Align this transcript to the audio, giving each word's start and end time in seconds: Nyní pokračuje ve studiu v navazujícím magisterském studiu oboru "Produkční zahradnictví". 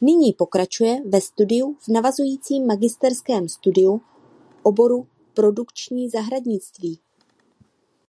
Nyní 0.00 0.32
pokračuje 0.32 0.96
ve 1.08 1.20
studiu 1.20 1.74
v 1.80 1.88
navazujícím 1.88 2.66
magisterském 2.66 3.48
studiu 3.48 4.00
oboru 4.62 5.08
"Produkční 5.34 6.10
zahradnictví". 6.10 7.00